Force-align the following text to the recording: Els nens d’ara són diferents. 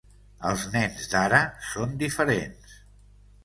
Els 0.51 0.63
nens 0.75 1.03
d’ara 1.11 1.43
són 1.69 1.95
diferents. 2.03 2.77